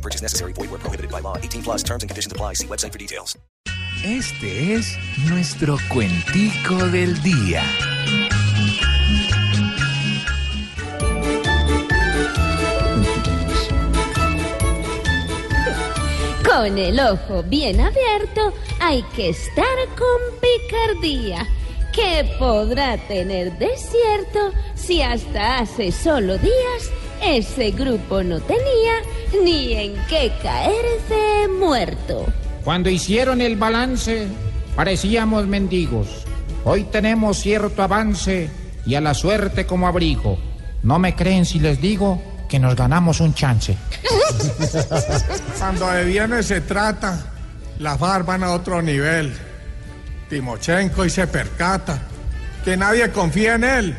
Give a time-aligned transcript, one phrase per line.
[0.00, 0.54] No purchase necessary.
[0.54, 1.36] Void where prohibited by law.
[1.36, 2.54] 18 plus terms and conditions apply.
[2.54, 3.36] See website for details.
[4.02, 4.96] Este es
[5.28, 7.62] nuestro cuentico del día.
[16.48, 21.46] Con el ojo bien abierto hay que estar con picardía.
[21.92, 26.90] ¿Qué podrá tener desierto si hasta hace solo días
[27.20, 28.92] ese grupo no tenía
[29.42, 32.26] ni en qué caerse muerto?
[32.62, 34.28] Cuando hicieron el balance,
[34.76, 36.06] parecíamos mendigos.
[36.64, 38.50] Hoy tenemos cierto avance
[38.86, 40.38] y a la suerte como abrigo.
[40.84, 43.76] No me creen si les digo que nos ganamos un chance.
[45.58, 47.32] Cuando de bienes se trata,
[47.80, 49.49] las FARC van a otro nivel.
[50.30, 52.00] Timochenko y se percata
[52.64, 53.96] que nadie confía en él.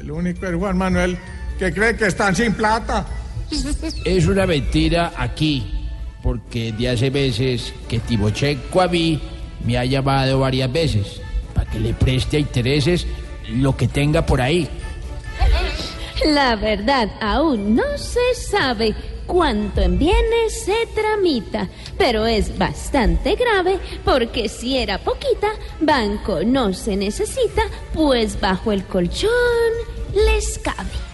[0.00, 1.18] El único es Juan Manuel
[1.58, 3.06] que cree que están sin plata.
[4.04, 5.88] Es una mentira aquí,
[6.22, 9.20] porque de hace meses que Timochenko a mí
[9.64, 11.20] me ha llamado varias veces
[11.54, 13.06] para que le preste a intereses
[13.52, 14.68] lo que tenga por ahí.
[16.26, 18.94] La verdad aún no se sabe
[19.26, 26.74] cuánto en bienes se tramita, pero es bastante grave porque si era poquita, banco no
[26.74, 27.62] se necesita,
[27.94, 29.30] pues bajo el colchón
[30.14, 31.09] les cabe.